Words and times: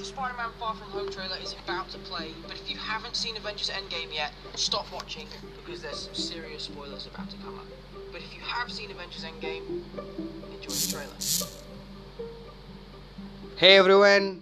The 0.00 0.08
Spider-Man 0.08 0.56
Far 0.56 0.72
From 0.80 0.88
Home 0.96 1.12
trailer 1.12 1.36
is 1.44 1.52
about 1.60 1.92
to 1.92 2.00
play, 2.08 2.32
but 2.48 2.56
if 2.56 2.72
you 2.72 2.80
haven't 2.80 3.12
seen 3.12 3.36
Avengers 3.36 3.68
Endgame 3.68 4.08
yet, 4.08 4.32
stop 4.56 4.88
watching 4.96 5.28
because 5.60 5.84
there's 5.84 6.08
some 6.08 6.16
serious 6.16 6.72
spoilers 6.72 7.04
about 7.04 7.28
to 7.28 7.36
come 7.44 7.60
up. 7.60 7.68
But 8.08 8.24
if 8.24 8.32
you 8.32 8.40
have 8.40 8.72
seen 8.72 8.88
Avengers 8.88 9.28
Endgame, 9.28 9.60
enjoy 10.56 10.72
the 10.72 10.86
trailer. 10.88 11.20
Hey 13.60 13.76
everyone. 13.76 14.40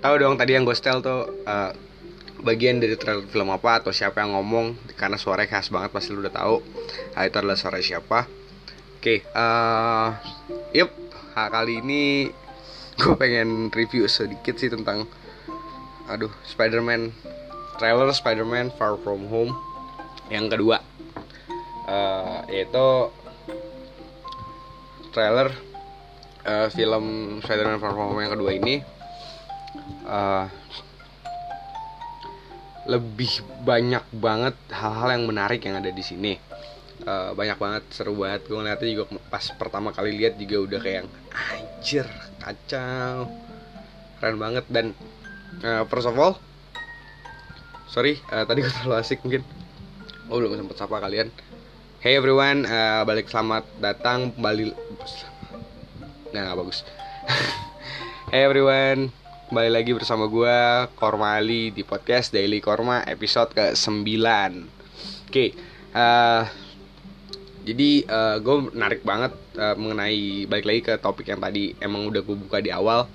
Tahu 0.00 0.14
dong 0.16 0.40
tadi 0.40 0.56
yang 0.56 0.64
gue 0.64 0.80
setel 0.80 1.04
tuh 1.04 1.28
uh, 1.44 1.76
Bagian 2.40 2.80
dari 2.80 2.96
trailer 2.96 3.28
film 3.28 3.52
apa 3.52 3.84
Atau 3.84 3.92
siapa 3.92 4.24
yang 4.24 4.32
ngomong? 4.32 4.96
Karena 4.96 5.20
suaranya 5.20 5.60
khas 5.60 5.68
banget 5.68 5.92
pasti 5.92 6.16
lu 6.16 6.24
udah 6.24 6.32
tahu. 6.32 6.64
Nah, 7.12 7.28
Itu 7.28 7.36
adalah 7.36 7.60
suara 7.60 7.84
siapa. 7.84 8.24
Oke 8.96 8.96
okay, 8.96 9.18
uh, 9.36 10.16
Yup 10.72 10.88
Kali 11.36 11.84
ini 11.84 12.32
Gue 13.00 13.14
pengen 13.16 13.72
review 13.72 14.08
sedikit 14.10 14.58
sih 14.58 14.68
tentang 14.68 15.08
Aduh 16.10 16.32
Spider-Man 16.44 17.12
Trailer 17.78 18.10
Spider-Man 18.12 18.74
Far 18.74 18.98
From 19.00 19.28
Home 19.30 19.52
Yang 20.28 20.58
kedua 20.58 20.76
uh, 21.88 22.44
Yaitu 22.50 23.12
Trailer 25.12 25.52
uh, 26.46 26.68
film 26.72 27.38
Spider-Man 27.44 27.78
Far 27.78 27.92
From 27.92 28.16
Home 28.16 28.22
yang 28.24 28.32
kedua 28.32 28.52
ini 28.56 28.80
uh, 30.06 30.46
lebih 32.86 33.46
banyak 33.62 34.02
banget 34.10 34.56
hal-hal 34.74 35.14
yang 35.14 35.24
menarik 35.30 35.62
yang 35.62 35.78
ada 35.78 35.90
di 35.94 36.02
sini. 36.02 36.34
Uh, 37.02 37.34
banyak 37.34 37.58
banget 37.58 37.82
seru 37.90 38.14
banget 38.14 38.46
gue 38.46 38.54
ngeliatnya 38.54 38.88
juga 38.94 39.18
pas 39.26 39.42
pertama 39.58 39.90
kali 39.90 40.14
lihat 40.14 40.38
juga 40.38 40.62
udah 40.62 40.78
kayak 40.78 41.02
anjir 41.34 42.06
kacau. 42.42 43.30
Keren 44.18 44.38
banget. 44.42 44.64
Dan 44.66 44.98
uh, 45.62 45.86
first 45.86 46.10
of 46.10 46.18
all 46.18 46.36
sorry 47.92 48.16
uh, 48.32 48.48
tadi 48.48 48.64
gue 48.64 48.72
terlalu 48.72 48.98
asik 48.98 49.22
mungkin. 49.22 49.46
Oh 50.26 50.42
belum 50.42 50.58
sempat 50.58 50.82
sapa 50.82 50.98
kalian. 50.98 51.30
Hey 52.02 52.18
everyone. 52.18 52.66
Uh, 52.66 53.06
balik 53.06 53.30
selamat 53.30 53.62
datang. 53.78 54.34
Kembali 54.34 54.74
nggak 56.34 56.42
nggak 56.42 56.58
bagus. 56.58 56.82
Hey 58.32 58.48
everyone. 58.48 59.12
Kembali 59.52 59.68
lagi 59.68 59.92
bersama 59.92 60.24
gue 60.24 60.56
Korma 60.96 61.36
Ali 61.36 61.68
di 61.68 61.84
podcast 61.84 62.32
Daily 62.32 62.64
Korma 62.64 63.04
episode 63.04 63.52
ke 63.52 63.76
9 63.76 64.08
oke 64.08 65.28
okay, 65.28 65.52
uh, 65.92 66.48
jadi 67.62 68.02
uh, 68.10 68.36
gue 68.42 68.74
menarik 68.74 69.06
banget 69.06 69.32
uh, 69.54 69.78
mengenai 69.78 70.50
balik 70.50 70.66
lagi 70.66 70.80
ke 70.82 70.94
topik 70.98 71.30
yang 71.30 71.38
tadi. 71.38 71.78
Emang 71.78 72.10
udah 72.10 72.18
gue 72.18 72.34
buka 72.34 72.58
di 72.58 72.74
awal. 72.74 73.06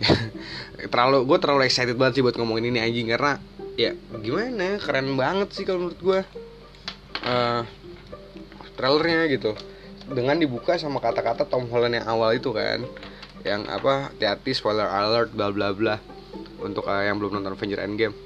Terlalu 0.92 1.28
gue 1.28 1.38
terlalu 1.38 1.62
excited 1.68 1.94
banget 2.00 2.18
sih 2.18 2.24
buat 2.24 2.34
ngomongin 2.40 2.72
ini 2.72 2.80
anjing. 2.80 3.12
Karena 3.12 3.36
ya 3.76 3.92
gimana 4.20 4.80
keren 4.80 5.12
banget 5.16 5.48
sih 5.52 5.64
kalau 5.68 5.88
menurut 5.88 6.00
gue 6.00 6.20
uh, 7.28 7.62
trailernya 8.80 9.28
gitu. 9.28 9.52
Dengan 10.08 10.40
dibuka 10.40 10.80
sama 10.80 10.98
kata-kata 10.98 11.44
Tom 11.44 11.68
Holland 11.68 12.00
yang 12.00 12.08
awal 12.08 12.32
itu 12.32 12.48
kan. 12.56 12.88
Yang 13.44 13.62
apa 13.68 14.08
hati-hati 14.08 14.56
spoiler 14.56 14.88
alert 14.88 15.36
bla 15.36 15.52
bla 15.52 15.76
bla. 15.76 16.00
Untuk 16.64 16.88
uh, 16.88 17.04
yang 17.04 17.20
belum 17.20 17.36
nonton 17.36 17.52
Avenger 17.52 17.84
Endgame. 17.84 18.16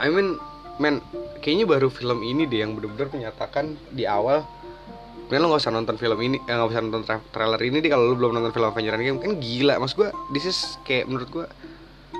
I 0.00 0.08
mean 0.08 0.40
man 0.80 1.04
kayaknya 1.44 1.68
baru 1.68 1.92
film 1.92 2.24
ini 2.24 2.48
deh 2.48 2.64
yang 2.64 2.72
bener-bener 2.72 3.12
menyatakan 3.12 3.76
di 3.92 4.08
awal 4.08 4.48
Mending 5.32 5.48
lo 5.48 5.56
gak 5.56 5.64
usah 5.64 5.72
nonton 5.72 5.96
film 5.96 6.20
ini, 6.20 6.36
eh, 6.44 6.52
gak 6.52 6.68
usah 6.68 6.84
nonton 6.84 7.08
tra 7.08 7.16
trailer 7.32 7.56
ini 7.64 7.80
deh 7.80 7.88
kalau 7.88 8.12
lo 8.12 8.20
belum 8.20 8.36
nonton 8.36 8.52
film 8.52 8.68
Avenger 8.68 9.00
Endgame 9.00 9.16
Kan 9.16 9.40
gila, 9.40 9.80
mas 9.80 9.96
gue, 9.96 10.12
this 10.28 10.44
is 10.44 10.76
kayak 10.84 11.08
menurut 11.08 11.32
gue 11.32 11.46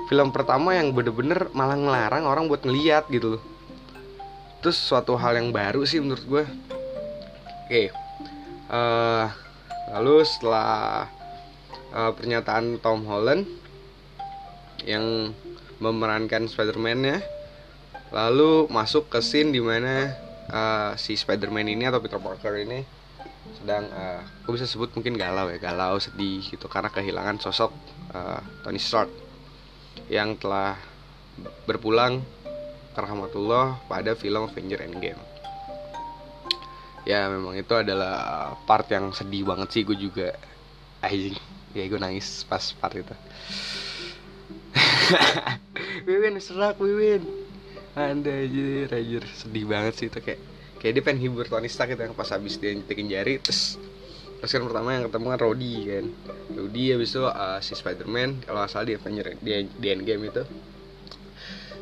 Film 0.09 0.33
pertama 0.33 0.73
yang 0.73 0.97
bener-bener 0.97 1.45
malah 1.53 1.77
ngelarang 1.77 2.25
orang 2.25 2.49
buat 2.49 2.65
ngeliat 2.65 3.05
gitu 3.13 3.37
loh 3.37 3.43
Terus 4.65 4.81
suatu 4.81 5.13
hal 5.13 5.37
yang 5.37 5.53
baru 5.53 5.85
sih 5.85 6.01
menurut 6.01 6.25
gue 6.25 6.43
Oke 7.69 7.69
okay. 7.69 7.87
uh, 8.73 9.29
Lalu 9.93 10.25
setelah 10.25 11.05
uh, 11.93 12.11
pernyataan 12.17 12.81
Tom 12.81 13.05
Holland 13.05 13.45
Yang 14.89 15.37
memerankan 15.77 16.49
Spider-Man-nya 16.49 17.21
Lalu 18.09 18.73
masuk 18.73 19.05
ke 19.13 19.21
scene 19.21 19.53
di 19.53 19.61
mana 19.61 20.17
uh, 20.49 20.97
si 20.97 21.13
Spider-Man 21.13 21.69
ini 21.69 21.85
atau 21.85 22.01
Peter 22.01 22.17
Parker 22.17 22.57
ini 22.57 23.02
sedang 23.59 23.87
uh, 23.91 24.23
aku 24.43 24.55
bisa 24.55 24.67
sebut 24.67 24.91
mungkin 24.95 25.15
galau 25.15 25.51
ya 25.51 25.59
galau 25.59 25.99
sedih 25.99 26.43
gitu 26.43 26.67
karena 26.71 26.91
kehilangan 26.91 27.39
sosok 27.43 27.71
uh, 28.15 28.39
Tony 28.63 28.79
Stark 28.79 29.11
yang 30.07 30.35
telah 30.39 30.75
berpulang 31.67 32.23
rahmatullah 32.93 33.81
pada 33.89 34.13
film 34.13 34.45
Avenger 34.45 34.85
Endgame. 34.85 35.21
Ya 37.03 37.27
memang 37.27 37.57
itu 37.59 37.73
adalah 37.75 38.55
part 38.63 38.87
yang 38.87 39.11
sedih 39.11 39.43
banget 39.43 39.67
sih 39.75 39.81
gue 39.83 39.97
juga 39.97 40.31
anjing 41.03 41.35
ya 41.75 41.83
gue 41.89 41.99
nangis 41.99 42.47
pas 42.47 42.63
part 42.79 42.95
itu. 42.95 43.15
Wiwin 46.07 46.39
serak 46.39 46.79
Wiwin. 46.79 47.25
Anda 47.93 48.49
aja 48.49 49.21
sedih 49.37 49.69
banget 49.69 49.93
sih 49.99 50.07
itu 50.09 50.17
kayak 50.17 50.41
kayak 50.83 50.99
dia 50.99 51.03
pengen 51.07 51.23
hibur 51.23 51.47
Tony 51.47 51.71
Stark 51.71 51.95
gitu 51.95 52.03
yang 52.03 52.11
pas 52.11 52.27
habis 52.35 52.59
dia 52.59 52.75
nyetikin 52.75 53.07
jari 53.07 53.39
terus 53.39 53.79
terus 54.43 54.51
kan 54.59 54.67
pertama 54.67 54.91
yang 54.91 55.07
ketemu 55.07 55.25
kan 55.31 55.39
Rhodey 55.39 55.75
kan. 55.87 56.05
Rhodey 56.51 56.85
habis 56.91 57.15
itu 57.15 57.23
uh, 57.23 57.63
si 57.63 57.79
Spider-Man 57.79 58.43
kalau 58.43 58.67
asal 58.67 58.83
dia 58.83 58.99
Avenger 58.99 59.39
di, 59.39 59.71
di 59.79 59.87
Endgame 59.87 60.27
itu. 60.27 60.43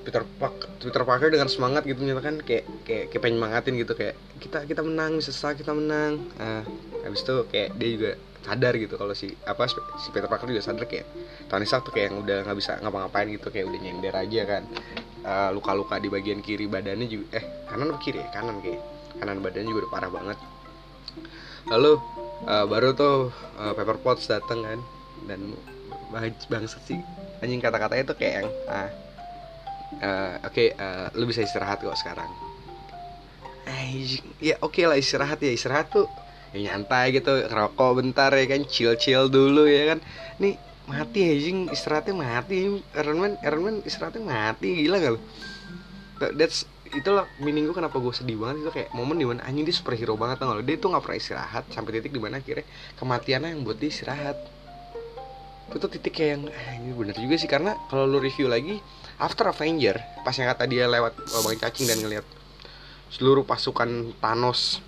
Peter 0.01 0.25
Park 0.37 0.81
Peter 0.81 1.01
Parker 1.05 1.29
dengan 1.29 1.49
semangat 1.49 1.85
gitu 1.85 2.01
menyatakan 2.01 2.41
kayak 2.41 2.65
kayak 2.85 3.13
kayak 3.13 3.21
pengen 3.21 3.77
gitu 3.77 3.93
kayak 3.93 4.17
kita 4.41 4.65
kita 4.69 4.81
menang 4.85 5.17
bisa 5.17 5.53
kita 5.57 5.73
menang. 5.73 6.21
Uh, 6.37 6.61
habis 7.01 7.25
itu 7.25 7.35
kayak 7.49 7.73
dia 7.81 7.89
juga 7.97 8.11
sadar 8.41 8.73
gitu 8.73 8.97
kalau 8.97 9.13
si 9.13 9.29
apa 9.45 9.69
si 9.69 10.09
Peter 10.09 10.25
Parker 10.25 10.49
juga 10.49 10.65
sadar 10.65 10.89
kayak 10.89 11.05
Tony 11.45 11.65
Stark 11.69 11.85
tuh 11.85 11.93
kayak 11.93 12.09
yang 12.09 12.17
udah 12.25 12.37
nggak 12.41 12.57
bisa 12.57 12.81
ngapa-ngapain 12.81 13.29
gitu 13.29 13.47
kayak 13.53 13.69
udah 13.69 13.79
nyender 13.79 14.13
aja 14.17 14.41
kan. 14.49 14.63
Luka-luka 15.53 15.95
uh, 15.97 16.01
di 16.01 16.09
bagian 16.09 16.41
kiri 16.41 16.65
badannya 16.65 17.05
juga 17.05 17.37
eh 17.37 17.45
kanan 17.69 17.93
atau 17.93 18.01
kiri 18.01 18.25
ya? 18.25 18.27
Kanan 18.33 18.57
kayak 18.65 18.81
kanan 19.21 19.37
badannya 19.45 19.69
juga 19.69 19.79
udah 19.85 19.91
parah 19.93 20.09
banget. 20.09 20.37
Lalu 21.69 21.91
uh, 22.49 22.65
baru 22.65 22.89
tuh 22.97 23.29
uh, 23.61 23.73
Pepper 23.77 24.01
Potts 24.01 24.25
dateng 24.25 24.65
kan 24.65 24.79
dan 25.29 25.53
bangsa 26.49 26.81
sih. 26.81 26.97
Anjing 27.45 27.61
kata-katanya 27.61 28.03
tuh 28.09 28.17
kayak 28.17 28.33
yang 28.41 28.49
ah 28.65 28.89
uh, 30.01 30.33
oke 30.41 30.53
okay, 30.53 30.73
uh, 30.73 31.13
lu 31.13 31.29
bisa 31.29 31.45
istirahat 31.45 31.77
kok 31.77 31.93
sekarang. 31.93 32.29
Anjing. 33.69 34.25
Ya 34.41 34.57
oke 34.65 34.73
okay 34.73 34.89
lah 34.89 34.97
istirahat 34.97 35.37
ya. 35.37 35.53
Istirahat 35.53 35.93
tuh 35.93 36.09
ya 36.51 36.59
nyantai 36.71 37.15
gitu 37.15 37.47
rokok 37.47 38.03
bentar 38.03 38.31
ya 38.35 38.45
kan 38.47 38.61
chill 38.67 38.93
chill 38.99 39.31
dulu 39.31 39.67
ya 39.67 39.95
kan. 39.95 39.99
Nih 40.39 40.59
mati 40.87 41.19
anjing 41.23 41.71
istirahatnya 41.71 42.13
mati. 42.15 42.83
Iron 42.99 43.17
Man 43.17 43.33
Iron 43.43 43.61
Man 43.63 43.75
istirahatnya 43.87 44.21
mati 44.23 44.83
gila 44.83 44.97
gak 44.99 45.11
lu? 45.15 45.19
That's 46.35 46.67
itulah 46.91 47.23
meaning 47.39 47.71
gue 47.71 47.75
kenapa 47.75 47.95
gue 47.97 48.11
sedih 48.11 48.35
banget. 48.35 48.67
Itu 48.67 48.71
kayak 48.75 48.91
momen 48.91 49.15
di 49.15 49.25
mana 49.25 49.41
anjing 49.47 49.63
dia 49.63 49.75
superhero 49.75 50.19
banget 50.19 50.43
tau 50.43 50.51
gak 50.51 50.67
dia 50.67 50.75
tuh 50.75 50.91
gak 50.91 51.03
pernah 51.03 51.17
istirahat 51.17 51.63
sampai 51.71 51.91
titik 51.99 52.11
di 52.11 52.21
mana 52.21 52.43
akhirnya 52.43 52.67
kematiannya 52.99 53.49
yang 53.55 53.61
buat 53.63 53.79
dia 53.79 53.89
istirahat. 53.89 54.37
Itu 55.71 55.79
tuh 55.79 55.87
titik 55.87 56.19
kayak 56.19 56.29
yang 56.35 56.43
ah, 56.51 56.71
ini 56.75 56.91
bener 56.91 57.15
juga 57.15 57.35
sih. 57.39 57.47
Karena 57.47 57.79
kalau 57.87 58.03
lu 58.03 58.19
review 58.19 58.51
lagi 58.51 58.83
after 59.21 59.47
Avenger 59.47 60.01
pas 60.25 60.35
yang 60.35 60.51
kata 60.51 60.67
dia 60.67 60.89
lewat 60.89 61.15
lubang 61.31 61.55
cacing 61.55 61.87
dan 61.87 62.01
ngeliat 62.03 62.25
seluruh 63.13 63.45
pasukan 63.47 64.15
Thanos 64.19 64.81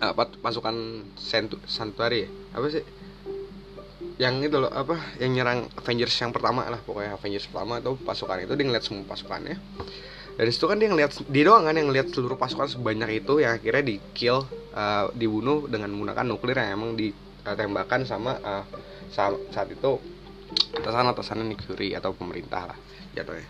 apa 0.00 0.32
pasukan 0.40 1.04
Sentu, 1.20 1.60
Santuari 1.68 2.24
ya? 2.24 2.28
Apa 2.56 2.66
sih? 2.72 2.84
Yang 4.16 4.52
itu 4.52 4.56
loh 4.60 4.72
apa 4.72 4.96
yang 5.20 5.36
nyerang 5.36 5.68
Avengers 5.76 6.16
yang 6.20 6.32
pertama 6.32 6.64
lah 6.68 6.80
pokoknya 6.80 7.16
Avengers 7.16 7.48
pertama 7.48 7.80
itu 7.80 7.96
pasukan 8.00 8.44
itu 8.44 8.52
dia 8.56 8.64
ngeliat 8.64 8.84
semua 8.84 9.04
pasukannya. 9.04 9.56
Dari 10.40 10.50
situ 10.56 10.64
kan 10.64 10.80
dia 10.80 10.88
ngeliat 10.88 11.12
dia 11.28 11.44
doang 11.44 11.68
kan 11.68 11.76
yang 11.76 11.92
ngeliat 11.92 12.08
seluruh 12.16 12.40
pasukan 12.40 12.68
sebanyak 12.72 13.24
itu 13.24 13.44
yang 13.44 13.60
akhirnya 13.60 13.84
di 13.84 13.96
kill 14.16 14.48
uh, 14.72 15.12
dibunuh 15.12 15.68
dengan 15.68 15.92
menggunakan 15.92 16.24
nuklir 16.24 16.56
yang 16.56 16.80
emang 16.80 16.96
ditembakkan 16.96 18.08
sama 18.08 18.40
uh, 18.40 18.64
saat, 19.12 19.36
saat 19.52 19.68
itu 19.68 20.00
atasan 20.80 21.12
atasannya 21.12 21.44
Nick 21.44 21.60
Fury 21.68 21.92
atau 21.92 22.16
pemerintah 22.16 22.72
lah 22.72 22.78
jatuhnya. 23.12 23.44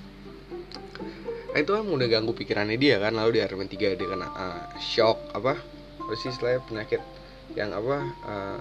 Nah 1.51 1.59
itu 1.59 1.71
kan 1.75 1.83
udah 1.83 2.07
ganggu 2.07 2.33
pikirannya 2.35 2.79
dia 2.79 3.03
kan 3.03 3.15
lalu 3.15 3.39
di 3.39 3.41
Iron 3.43 3.59
Man 3.59 3.71
3 3.71 3.99
dia 3.99 4.07
kena 4.07 4.29
uh, 4.31 4.63
shock 4.79 5.19
apa 5.35 5.80
apa 6.11 6.19
sih 6.19 6.35
istilahnya 6.35 6.59
penyakit 6.67 6.99
yang 7.55 7.71
apa 7.71 7.97
uh, 8.27 8.59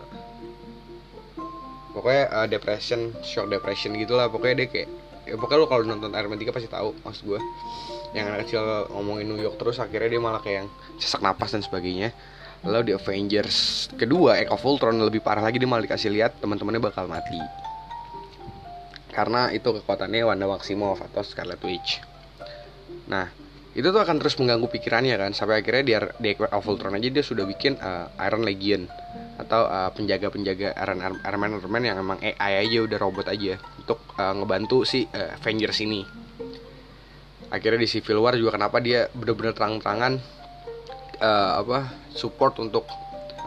pokoknya 1.98 2.30
uh, 2.30 2.46
depression 2.46 3.10
shock 3.25 3.50
depression 3.50 3.98
gitulah 3.98 4.30
pokoknya 4.30 4.62
dia 4.62 4.68
kayak 4.69 4.90
ya 5.25 5.34
pokoknya 5.34 5.62
lo 5.62 5.66
kalau 5.66 5.81
nonton 5.81 6.13
Iron 6.13 6.30
Man 6.30 6.38
3 6.38 6.54
pasti 6.54 6.69
tahu 6.69 6.94
maksud 7.01 7.25
gue 7.25 7.42
yang 8.13 8.30
anak 8.30 8.46
kecil 8.46 8.62
ngomongin 8.94 9.25
New 9.30 9.42
York 9.42 9.57
terus 9.57 9.81
akhirnya 9.81 10.13
dia 10.13 10.22
malah 10.22 10.42
kayak 10.42 10.66
yang 10.66 10.69
sesak 10.98 11.22
napas 11.22 11.54
dan 11.54 11.62
sebagainya. 11.62 12.13
Lalu 12.60 12.92
di 12.92 12.94
Avengers 12.94 13.88
kedua 13.95 14.36
Echo 14.36 14.57
of 14.57 14.66
Ultron 14.66 15.00
lebih 15.00 15.24
parah 15.24 15.42
lagi 15.42 15.62
dia 15.62 15.69
malah 15.69 15.86
dikasih 15.86 16.12
lihat 16.12 16.38
teman-temannya 16.42 16.81
bakal 16.81 17.06
mati. 17.07 17.40
Karena 19.10 19.50
itu 19.54 19.69
kekuatannya 19.69 20.25
Wanda 20.25 20.45
Maximoff 20.50 21.02
atau 21.02 21.22
Scarlet 21.24 21.62
Witch. 21.66 22.02
Nah 23.07 23.49
itu 23.80 23.96
tuh 23.96 24.02
akan 24.04 24.20
terus 24.20 24.36
mengganggu 24.36 24.68
pikirannya 24.68 25.16
kan 25.16 25.31
sampai 25.31 25.64
akhirnya 25.64 25.84
dia 25.88 26.00
di 26.20 26.36
Age 26.36 26.52
of 26.52 26.68
Ultron 26.68 27.00
aja 27.00 27.08
dia 27.08 27.24
sudah 27.24 27.48
bikin 27.48 27.80
uh, 27.80 28.12
Iron 28.28 28.44
Legion. 28.44 28.92
Atau 29.40 29.72
uh, 29.72 29.88
penjaga-penjaga 29.96 30.76
Iron 30.84 31.00
Iron 31.00 31.40
Man, 31.40 31.52
Iron 31.56 31.84
yang 31.88 31.98
emang 32.04 32.20
AI 32.20 32.68
aja 32.68 32.84
udah 32.84 32.98
robot 33.00 33.31
aja 33.31 33.56
untuk 33.80 34.04
uh, 34.20 34.36
ngebantu 34.36 34.84
si 34.84 35.08
uh, 35.16 35.31
Avengers 35.40 35.80
ini. 35.80 36.04
Akhirnya 37.48 37.80
di 37.80 37.88
Civil 37.88 38.20
War 38.20 38.36
juga 38.36 38.60
kenapa 38.60 38.84
dia 38.84 39.08
bener-bener 39.16 39.56
terang-terangan 39.56 40.20
uh, 41.24 41.52
apa 41.64 41.88
support 42.12 42.60
untuk 42.60 42.84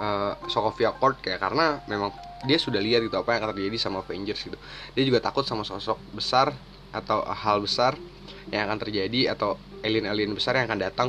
uh, 0.00 0.32
Sokovia 0.48 0.96
Accord 0.96 1.20
kayak 1.20 1.44
karena 1.44 1.84
memang 1.84 2.08
dia 2.48 2.56
sudah 2.56 2.80
lihat 2.80 3.04
gitu 3.04 3.20
apa 3.20 3.36
yang 3.36 3.44
akan 3.44 3.52
terjadi 3.52 3.76
sama 3.76 4.00
Avengers 4.00 4.40
gitu. 4.48 4.56
Dia 4.96 5.04
juga 5.04 5.20
takut 5.20 5.44
sama 5.44 5.60
sosok 5.60 6.00
besar 6.16 6.56
atau 6.88 7.20
hal 7.20 7.60
besar 7.60 8.00
yang 8.50 8.66
akan 8.66 8.78
terjadi 8.82 9.36
atau 9.36 9.60
alien-alien 9.84 10.32
besar 10.34 10.58
yang 10.58 10.66
akan 10.66 10.80
datang 10.80 11.08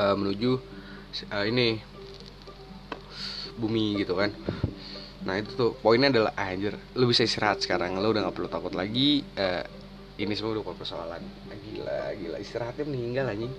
uh, 0.00 0.14
menuju 0.16 0.56
uh, 1.32 1.44
ini 1.44 1.80
bumi 3.56 4.04
gitu 4.04 4.16
kan. 4.16 4.30
Nah 5.26 5.40
itu 5.40 5.50
tuh 5.58 5.70
poinnya 5.80 6.12
adalah 6.12 6.32
ah, 6.38 6.52
anjir 6.52 6.76
lu 6.94 7.10
bisa 7.10 7.26
istirahat 7.26 7.58
sekarang 7.58 7.98
lu 7.98 8.12
udah 8.12 8.30
gak 8.30 8.36
perlu 8.36 8.48
takut 8.52 8.72
lagi 8.76 9.24
uh, 9.34 9.64
ini 10.16 10.32
semua 10.36 10.54
udah 10.56 10.76
persoalan. 10.76 11.22
Ah, 11.50 11.58
gila 11.58 11.98
gila 12.14 12.36
istirahatnya 12.38 12.84
meninggal 12.86 13.26
anjing. 13.32 13.52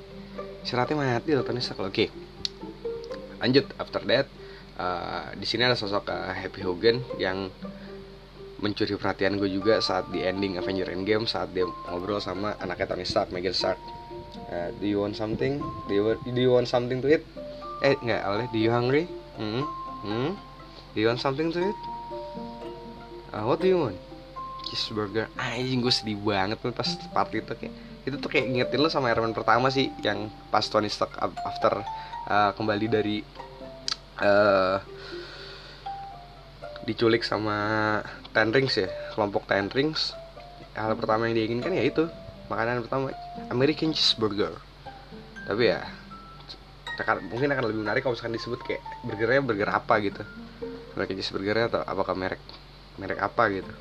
Istirahatnya 0.63 0.95
mati 0.95 1.33
loh 1.33 1.43
Tony 1.43 1.59
Stark 1.59 1.81
oke 1.81 1.91
okay. 1.91 2.07
lanjut. 3.41 3.65
After 3.81 4.01
that 4.05 4.25
uh, 4.77 5.33
di 5.33 5.45
sini 5.49 5.65
ada 5.65 5.75
sosok 5.75 6.07
uh, 6.13 6.31
Happy 6.31 6.61
Hogan 6.61 7.01
yang 7.17 7.49
mencuri 8.57 8.97
perhatian 8.97 9.37
gue 9.37 9.49
juga 9.49 9.77
saat 9.79 10.09
di 10.09 10.25
ending 10.25 10.57
Avenger 10.57 10.89
Endgame 10.89 11.29
saat 11.29 11.53
dia 11.53 11.65
ngobrol 11.89 12.17
sama 12.17 12.57
anaknya 12.57 12.93
Tony 12.93 13.05
Stark, 13.05 13.29
Megan 13.29 13.53
Stark. 13.53 13.77
Uh, 14.49 14.73
do 14.81 14.85
you 14.89 14.97
want 15.01 15.13
something? 15.13 15.61
Do 15.85 15.93
you, 15.93 16.03
do 16.25 16.39
you 16.39 16.51
want 16.53 16.65
something 16.65 16.97
to 17.03 17.07
eat? 17.07 17.23
Eh 17.85 17.93
nggak, 18.01 18.21
awalnya 18.25 18.47
do 18.49 18.57
you 18.57 18.71
hungry? 18.73 19.05
Hmm? 19.37 19.63
Hmm? 20.01 20.31
Do 20.93 20.97
you 20.97 21.07
want 21.09 21.21
something 21.21 21.53
to 21.53 21.59
eat? 21.61 21.79
Uh, 23.29 23.45
what 23.45 23.61
do 23.61 23.69
you 23.69 23.77
want? 23.77 23.97
Cheeseburger. 24.65 25.29
Anjing 25.37 25.79
gue 25.85 25.93
sedih 25.93 26.17
banget 26.17 26.57
tuh 26.57 26.73
pas 26.73 26.89
part 27.13 27.29
itu 27.31 27.53
kayak 27.53 27.73
itu 28.07 28.15
tuh 28.17 28.29
kayak 28.31 28.47
ngingetin 28.47 28.79
lo 28.79 28.89
sama 28.89 29.11
Iron 29.11 29.29
Man 29.29 29.35
pertama 29.35 29.67
sih 29.67 29.91
yang 29.99 30.31
pas 30.47 30.63
Tony 30.65 30.87
Stark 30.87 31.11
after 31.19 31.83
uh, 32.25 32.51
kembali 32.55 32.87
dari 32.87 33.19
uh, 34.23 34.79
diculik 36.87 37.27
sama 37.27 37.99
Ten 38.31 38.55
Rings 38.55 38.79
ya 38.79 38.87
kelompok 39.11 39.43
Ten 39.45 39.67
Rings. 39.67 40.15
Hal 40.71 40.95
pertama 40.95 41.27
yang 41.27 41.35
diinginkan 41.35 41.75
ya 41.75 41.83
itu 41.83 42.07
makanan 42.47 42.87
pertama 42.87 43.11
American 43.51 43.91
cheeseburger. 43.91 44.55
Tapi 45.43 45.63
ya 45.67 45.83
mungkin 47.29 47.53
akan 47.53 47.63
lebih 47.69 47.79
menarik 47.83 48.01
kalau 48.01 48.15
misalkan 48.15 48.39
disebut 48.39 48.59
kayak 48.63 48.81
burgernya 49.03 49.43
burger 49.43 49.69
apa 49.69 49.99
gitu. 49.99 50.23
American 50.95 51.19
cheeseburgernya 51.19 51.65
atau 51.75 51.81
apakah 51.83 52.15
merek 52.15 52.39
merek 52.95 53.19
apa 53.19 53.43
gitu. 53.51 53.73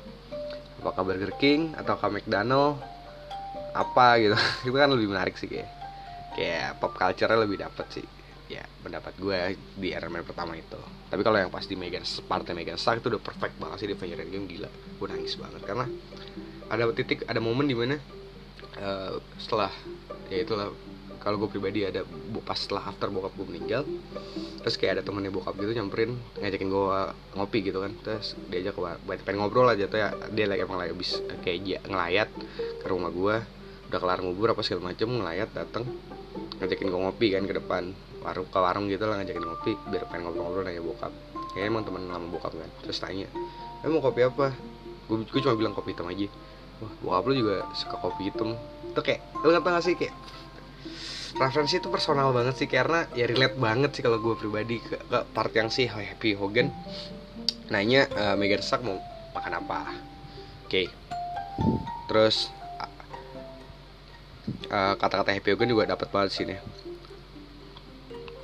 Apakah 0.83 1.01
Burger 1.07 1.33
King 1.41 1.73
atau 1.73 1.97
McDonald 2.11 2.83
apa 3.71 4.19
gitu. 4.19 4.35
Itu 4.67 4.75
kan 4.75 4.91
lebih 4.91 5.09
menarik 5.09 5.39
sih 5.39 5.47
kayak 5.47 5.69
kayak 6.37 6.77
pop 6.77 6.93
culture-nya 6.93 7.39
lebih 7.39 7.57
dapet 7.65 7.87
sih 7.89 8.16
ya 8.47 8.63
pendapat 8.83 9.13
gue 9.19 9.59
di 9.75 9.91
Iron 9.91 10.11
Man 10.11 10.23
pertama 10.23 10.55
itu. 10.55 10.79
Tapi 11.07 11.21
kalau 11.23 11.37
yang 11.39 11.51
pas 11.51 11.63
di 11.63 11.75
Megan 11.75 12.03
partai 12.27 12.55
Megan 12.55 12.79
Stark 12.79 13.03
itu 13.03 13.11
udah 13.11 13.21
perfect 13.21 13.55
banget 13.59 13.77
sih 13.83 13.87
di 13.87 13.95
Avengers 13.95 14.23
Endgame 14.23 14.47
gila. 14.47 14.69
Gue 14.71 15.07
nangis 15.07 15.35
banget 15.35 15.61
karena 15.63 15.85
ada 16.67 16.83
titik 16.91 17.23
ada 17.27 17.39
momen 17.39 17.67
di 17.67 17.75
mana 17.75 17.95
uh, 18.79 19.19
setelah 19.39 19.71
ya 20.27 20.43
itulah 20.43 20.71
kalau 21.27 21.43
gue 21.43 21.49
pribadi 21.51 21.83
ada 21.83 22.07
pas 22.45 22.55
setelah 22.55 22.87
after 22.87 23.11
bokap 23.11 23.35
gue 23.35 23.47
meninggal 23.51 23.83
terus 24.63 24.79
kayak 24.79 24.99
ada 24.99 25.03
temennya 25.03 25.33
bokap 25.33 25.59
gitu 25.59 25.75
nyamperin 25.75 26.15
ngajakin 26.39 26.69
gue 26.71 26.99
ngopi 27.35 27.59
gitu 27.67 27.83
kan 27.83 27.91
terus 27.99 28.39
diajak 28.47 28.79
ke 28.79 28.81
pengen 29.27 29.43
ngobrol 29.43 29.67
aja 29.67 29.91
tuh 29.91 29.99
ya 29.99 30.15
dia 30.31 30.45
lagi 30.47 30.63
emang 30.63 30.79
lagi 30.79 30.95
habis 30.95 31.19
kayak 31.43 31.59
dia 31.67 31.79
ngelayat 31.83 32.29
ke 32.79 32.87
rumah 32.87 33.11
gue 33.11 33.35
udah 33.91 33.99
kelar 33.99 34.19
ngubur 34.23 34.55
apa 34.55 34.61
segala 34.63 34.91
macem 34.91 35.07
ngelayat 35.07 35.49
dateng 35.51 35.83
ngajakin 36.63 36.87
gue 36.91 36.99
ngopi 36.99 37.27
kan 37.35 37.43
ke 37.43 37.53
depan 37.59 37.83
warung 38.27 38.47
ke 38.51 38.59
warung 38.59 38.85
gitu 38.91 39.07
lah 39.07 39.23
ngajakin 39.23 39.43
ngopi 39.47 39.71
biar 39.87 40.03
pengen 40.11 40.27
ngobrol-ngobrol 40.27 40.67
nanya 40.67 40.83
bokap. 40.83 41.13
Ya 41.55 41.63
emang 41.63 41.87
teman 41.87 42.11
lama 42.11 42.27
bokap 42.27 42.51
kan 42.51 42.69
terus 42.83 42.99
tanya 42.99 43.31
eh 43.81 43.87
mau 43.87 44.03
kopi 44.03 44.27
apa? 44.27 44.51
Gue, 45.07 45.39
cuma 45.39 45.55
bilang 45.55 45.71
kopi 45.71 45.95
hitam 45.95 46.11
aja. 46.11 46.27
Wah 46.83 46.91
bokap 46.99 47.23
lu 47.31 47.33
juga 47.39 47.55
suka 47.71 47.95
kopi 48.03 48.27
hitam. 48.27 48.59
Itu 48.91 48.99
kayak 48.99 49.23
lu 49.39 49.55
nggak 49.55 49.63
gak 49.63 49.83
sih 49.87 49.95
kayak 49.95 50.11
referensi 51.39 51.79
itu 51.79 51.87
personal 51.87 52.35
banget 52.35 52.59
sih 52.59 52.67
karena 52.67 53.07
ya 53.15 53.29
relate 53.29 53.55
banget 53.55 53.95
sih 53.95 54.03
kalau 54.03 54.19
gue 54.19 54.35
pribadi 54.35 54.81
ke, 54.83 54.97
ke 54.99 55.19
part 55.31 55.53
yang 55.55 55.71
si 55.71 55.87
Happy 55.87 56.35
Hogan. 56.35 56.67
Nanya 57.71 58.11
uh, 58.11 58.35
Megan 58.35 58.59
Stark 58.59 58.83
mau 58.83 58.99
makan 59.31 59.63
apa? 59.63 59.79
Oke. 60.67 60.83
Okay. 60.83 60.87
terus 62.07 62.47
uh, 64.71 64.95
kata-kata 64.95 65.35
Happy 65.35 65.51
Hogan 65.51 65.71
juga 65.71 65.83
dapat 65.87 66.07
banget 66.11 66.31
sini 66.35 66.55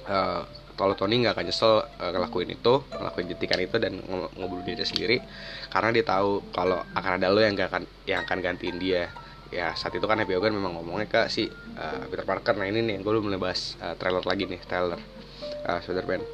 uh, 0.08 0.44
kalau 0.74 0.98
Tony 0.98 1.22
nggak 1.22 1.38
akan 1.38 1.46
nyesel 1.46 1.74
uh, 1.86 2.12
ngelakuin 2.12 2.50
itu 2.50 2.74
ngelakuin 2.90 3.26
jentikan 3.30 3.60
itu 3.62 3.76
dan 3.78 3.94
ngebunuh 4.38 4.66
diri 4.66 4.82
sendiri. 4.82 5.18
Karena 5.70 5.94
dia 5.94 6.06
tahu 6.06 6.42
kalau 6.50 6.82
akan 6.98 7.12
ada 7.22 7.30
lo 7.30 7.40
yang 7.42 7.54
gak 7.54 7.70
akan 7.70 7.84
yang 8.10 8.26
akan 8.26 8.38
gantiin 8.42 8.78
dia. 8.82 9.14
Ya 9.54 9.78
saat 9.78 9.94
itu 9.94 10.02
kan 10.10 10.18
Happy 10.18 10.34
Hogan 10.34 10.58
memang 10.58 10.74
ngomongnya 10.82 11.06
ke 11.06 11.22
si 11.30 11.46
uh, 11.78 12.04
Peter 12.10 12.26
Parker 12.26 12.58
nah 12.58 12.66
ini 12.66 12.82
nih 12.82 13.06
gue 13.06 13.12
belum 13.14 13.38
bahas 13.38 13.78
uh, 13.86 13.94
trailer 14.02 14.26
lagi 14.26 14.50
nih 14.50 14.58
trailer 14.66 14.98
uh, 15.70 15.80
Spider-Man 15.86 16.26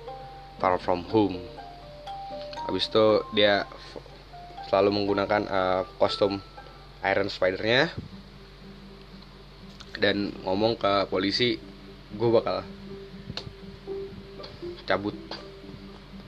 Far 0.64 0.80
From 0.80 1.04
Home. 1.12 1.36
Habis 2.64 2.88
itu 2.88 3.06
dia 3.36 3.68
selalu 4.72 5.04
menggunakan 5.04 5.42
uh, 5.52 5.82
kostum 6.00 6.40
Iron 7.04 7.28
Spider-nya 7.28 7.92
dan 10.00 10.32
ngomong 10.48 10.80
ke 10.80 11.12
polisi 11.12 11.60
gue 12.16 12.30
bakal 12.32 12.64
cabut 14.90 15.14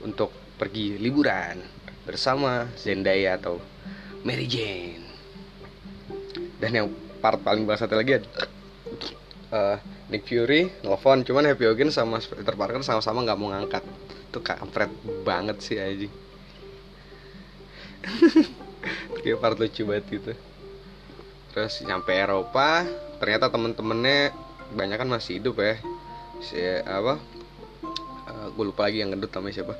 untuk 0.06 0.30
pergi 0.54 0.94
liburan 1.02 1.58
bersama 2.06 2.70
Zendaya 2.78 3.34
atau 3.34 3.58
Mary 4.22 4.46
Jane. 4.46 5.02
Dan 6.62 6.70
yang 6.70 6.86
part 7.18 7.42
paling 7.42 7.66
bahasa 7.66 7.90
lagi 7.90 8.22
uh, 9.50 9.78
Nick 10.06 10.30
Fury 10.30 10.70
nelfon 10.86 11.26
cuman 11.26 11.50
Happy 11.50 11.66
Hogan 11.66 11.90
sama 11.90 12.22
Peter 12.22 12.54
Parker 12.54 12.86
sama-sama 12.86 13.26
nggak 13.26 13.38
mau 13.38 13.50
ngangkat. 13.50 13.82
Itu 14.30 14.38
kampret 14.38 14.94
banget 15.26 15.58
sih 15.60 15.76
aja 15.76 16.08
kayak 19.22 19.38
part 19.38 19.56
lucu 19.58 19.82
banget 19.86 20.04
gitu. 20.10 20.32
Terus 21.54 21.82
nyampe 21.86 22.10
Eropa 22.14 22.86
ternyata 23.22 23.46
temen-temennya 23.52 24.34
banyak 24.74 24.98
kan 24.98 25.08
masih 25.10 25.38
hidup 25.38 25.62
ya. 25.62 25.78
Si 26.42 26.58
apa 26.82 27.22
gue 28.52 28.64
lupa 28.68 28.88
lagi 28.88 29.02
yang 29.02 29.10
gendut 29.16 29.32
namanya 29.32 29.54
siapa. 29.60 29.74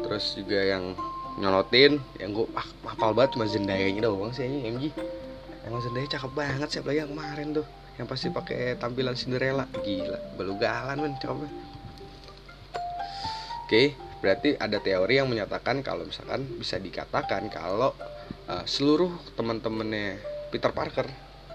Terus 0.00 0.24
juga 0.38 0.60
yang 0.62 0.94
nyolotin 1.36 2.00
yang 2.16 2.32
gue 2.32 2.48
ah 2.56 2.64
hafal 2.88 3.12
banget 3.12 3.36
cuma 3.36 3.44
Zendaya 3.44 3.84
nya 3.92 4.08
doang 4.08 4.32
sih 4.32 4.48
ini 4.48 4.72
MG 4.72 4.84
emang 5.68 5.84
Zendaya 5.84 6.08
cakep 6.08 6.32
banget 6.32 6.68
siapa 6.72 6.88
lagi 6.88 7.04
yang 7.04 7.12
kemarin 7.12 7.48
tuh 7.60 7.66
yang 7.96 8.06
pasti 8.08 8.28
pakai 8.32 8.76
tampilan 8.80 9.16
Cinderella. 9.16 9.68
Gila 9.84 10.40
belugalan 10.40 10.96
men 10.96 11.14
cakep 11.20 11.36
oke 13.66 13.82
berarti 14.24 14.56
ada 14.56 14.80
teori 14.80 15.20
yang 15.20 15.28
menyatakan 15.28 15.84
kalau 15.84 16.08
misalkan 16.08 16.48
bisa 16.56 16.80
dikatakan 16.80 17.52
kalau 17.52 17.92
uh, 18.48 18.64
seluruh 18.64 19.12
teman-temannya 19.36 20.16
Peter 20.48 20.72
Parker 20.72 21.04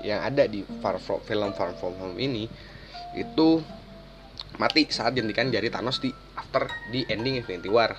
yang 0.05 0.21
ada 0.21 0.45
di 0.45 0.61
Far 0.81 1.01
From, 1.01 1.25
film 1.25 1.53
Far 1.57 1.73
From 1.77 1.97
Home 1.97 2.17
ini 2.21 2.45
itu 3.17 3.65
mati 4.59 4.87
saat 4.91 5.15
jentikan 5.15 5.51
jari 5.53 5.71
Thanos 5.71 6.01
di 6.03 6.11
after 6.35 6.67
di 6.91 7.05
ending 7.07 7.39
Infinity 7.39 7.71
War. 7.71 7.95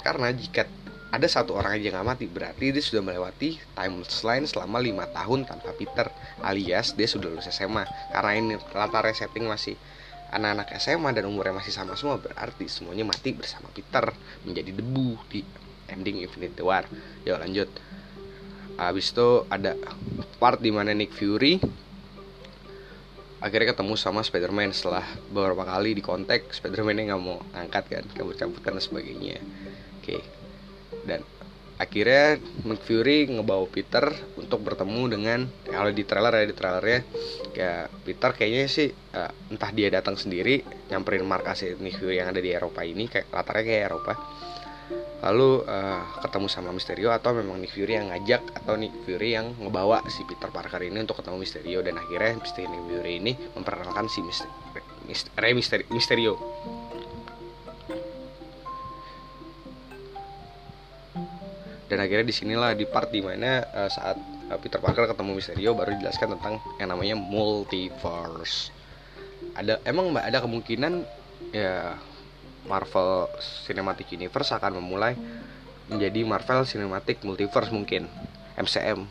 Karena 0.00 0.32
jika 0.32 0.68
ada 1.14 1.30
satu 1.30 1.54
orang 1.54 1.78
aja 1.78 1.94
nggak 1.94 2.06
mati 2.06 2.26
berarti 2.26 2.74
dia 2.74 2.82
sudah 2.82 2.98
melewati 2.98 3.54
timeline 3.78 4.50
selama 4.50 4.82
lima 4.82 5.06
tahun 5.14 5.46
tanpa 5.46 5.70
Peter 5.78 6.10
alias 6.42 6.98
dia 6.98 7.06
sudah 7.06 7.30
lulus 7.30 7.46
SMA 7.54 7.86
karena 8.10 8.30
ini 8.34 8.58
latar 8.74 9.06
setting 9.14 9.46
masih 9.46 9.78
anak-anak 10.34 10.74
SMA 10.82 11.14
dan 11.14 11.30
umurnya 11.30 11.54
masih 11.54 11.70
sama 11.70 11.94
semua 11.94 12.18
berarti 12.18 12.66
semuanya 12.66 13.06
mati 13.06 13.30
bersama 13.30 13.70
Peter 13.70 14.10
menjadi 14.42 14.74
debu 14.74 15.14
di 15.30 15.46
ending 15.86 16.26
Infinity 16.26 16.66
War. 16.66 16.82
Yuk 17.22 17.38
lanjut. 17.38 17.70
Habis 18.74 19.14
itu 19.14 19.46
ada 19.46 19.78
part 20.42 20.58
di 20.58 20.74
mana 20.74 20.90
Nick 20.90 21.14
Fury 21.14 21.62
akhirnya 23.44 23.76
ketemu 23.76 23.94
sama 24.00 24.24
Spider-Man 24.24 24.72
setelah 24.72 25.04
beberapa 25.28 25.68
kali 25.68 25.92
di 25.92 26.00
kontak 26.00 26.48
Spider-Man 26.48 27.12
nggak 27.12 27.20
mau 27.20 27.44
angkat 27.52 27.84
kan 27.92 28.04
kabut-kabutan 28.16 28.80
dan 28.80 28.80
sebagainya. 28.80 29.36
Oke. 30.00 30.24
Dan 31.04 31.20
akhirnya 31.76 32.40
Nick 32.64 32.80
Fury 32.88 33.28
ngebawa 33.28 33.68
Peter 33.68 34.08
untuk 34.40 34.64
bertemu 34.64 35.02
dengan 35.12 35.40
kalau 35.68 35.92
di 35.92 36.06
trailer 36.08 36.32
ya 36.40 36.44
di 36.48 36.56
trailernya 36.56 37.00
kayak 37.52 37.84
Peter 38.06 38.30
kayaknya 38.32 38.64
sih 38.70 38.88
uh, 39.12 39.30
entah 39.52 39.70
dia 39.74 39.92
datang 39.92 40.16
sendiri 40.16 40.64
nyamperin 40.88 41.26
markas 41.28 41.66
Nick 41.82 42.00
Fury 42.00 42.22
yang 42.22 42.32
ada 42.32 42.40
di 42.40 42.48
Eropa 42.48 42.80
ini 42.86 43.10
kayak 43.10 43.28
latarnya 43.28 43.64
kayak 43.66 43.82
Eropa 43.90 44.12
lalu 45.24 45.64
uh, 45.64 46.04
ketemu 46.20 46.46
sama 46.52 46.70
Mysterio 46.76 47.08
atau 47.08 47.32
memang 47.32 47.56
Nick 47.56 47.72
Fury 47.72 47.96
yang 47.96 48.12
ngajak 48.12 48.44
atau 48.52 48.76
Nick 48.76 48.92
Fury 49.08 49.32
yang 49.32 49.56
ngebawa 49.56 50.04
si 50.12 50.20
Peter 50.28 50.52
Parker 50.52 50.84
ini 50.84 51.00
untuk 51.00 51.24
ketemu 51.24 51.40
Mysterio 51.40 51.80
dan 51.80 51.96
akhirnya 51.96 52.36
Mysterio 52.36 52.68
Nick 52.68 52.84
Fury 52.92 53.12
ini 53.24 53.32
memperkenalkan 53.56 54.06
si 54.12 54.20
Mysterio, 54.20 54.52
Rey 55.40 55.52
Mysterio, 55.56 55.86
Mysterio. 55.88 56.34
dan 61.84 62.00
akhirnya 62.00 62.26
di 62.26 62.34
sinilah 62.34 62.72
di 62.74 62.88
part 62.88 63.12
di 63.12 63.20
mana 63.20 63.62
uh, 63.70 63.86
saat 63.86 64.16
uh, 64.50 64.58
Peter 64.58 64.80
Parker 64.80 65.04
ketemu 65.04 65.36
Mysterio 65.36 65.76
baru 65.76 65.94
dijelaskan 65.94 66.34
tentang 66.34 66.58
yang 66.80 66.90
namanya 66.90 67.14
multiverse 67.14 68.72
ada 69.54 69.78
emang 69.86 70.10
ada 70.16 70.42
kemungkinan 70.42 71.04
ya 71.54 71.94
Marvel 72.64 73.28
Cinematic 73.68 74.12
Universe 74.16 74.56
akan 74.56 74.80
memulai 74.80 75.14
menjadi 75.88 76.24
Marvel 76.24 76.64
Cinematic 76.64 77.20
Multiverse 77.22 77.70
mungkin 77.72 78.08
MCM 78.56 79.04